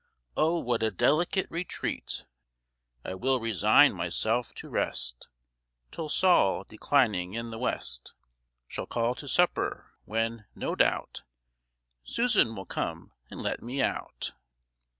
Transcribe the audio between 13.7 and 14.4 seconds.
out."